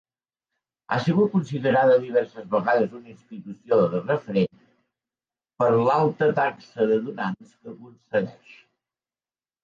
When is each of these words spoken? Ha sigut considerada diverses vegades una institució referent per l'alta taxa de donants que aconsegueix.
Ha 0.93 0.97
sigut 1.07 1.27
considerada 1.33 1.97
diverses 2.05 2.45
vegades 2.53 2.95
una 2.99 3.11
institució 3.11 3.77
referent 3.97 4.49
per 5.63 5.67
l'alta 5.89 6.31
taxa 6.39 6.87
de 6.93 6.97
donants 7.09 7.51
que 7.59 7.75
aconsegueix. 7.75 8.57